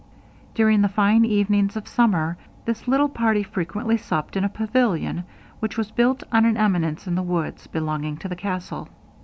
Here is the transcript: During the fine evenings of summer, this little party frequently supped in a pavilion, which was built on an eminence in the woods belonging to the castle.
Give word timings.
During 0.55 0.81
the 0.81 0.89
fine 0.89 1.25
evenings 1.25 1.75
of 1.77 1.87
summer, 1.87 2.35
this 2.65 2.87
little 2.87 3.07
party 3.07 3.43
frequently 3.43 3.97
supped 3.97 4.35
in 4.35 4.43
a 4.43 4.49
pavilion, 4.49 5.25
which 5.59 5.77
was 5.77 5.91
built 5.91 6.23
on 6.31 6.43
an 6.43 6.57
eminence 6.57 7.05
in 7.05 7.13
the 7.13 7.21
woods 7.21 7.67
belonging 7.67 8.17
to 8.17 8.27
the 8.27 8.35
castle. 8.35 8.87